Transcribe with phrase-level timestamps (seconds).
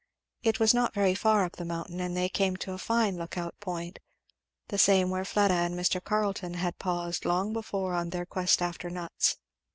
[0.41, 3.37] It was not very far up the mountain and they came to a fine look
[3.37, 3.99] out point;
[4.69, 6.03] the same where Fleda and Mr.
[6.03, 9.37] Carleton had paused long before on their quest after nuts.